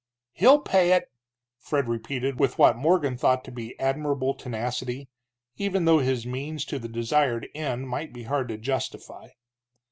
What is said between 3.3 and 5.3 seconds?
to be admirable tenacity,